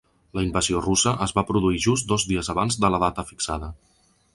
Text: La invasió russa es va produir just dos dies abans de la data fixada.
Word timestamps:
La 0.37 0.43
invasió 0.45 0.79
russa 0.85 1.13
es 1.27 1.35
va 1.41 1.45
produir 1.51 1.85
just 1.89 2.11
dos 2.15 2.27
dies 2.33 2.53
abans 2.57 2.83
de 2.87 2.93
la 2.97 3.05
data 3.09 3.29
fixada. 3.33 3.75